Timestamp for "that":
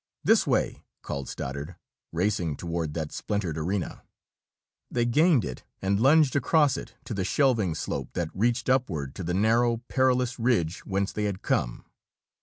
2.95-3.11, 8.13-8.29